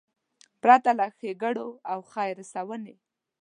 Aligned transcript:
پرته 0.61 0.91
له 0.99 1.05
ښېګړو 1.17 1.67
او 1.91 1.99
خیر 2.11 2.33
رسونې. 2.41 2.95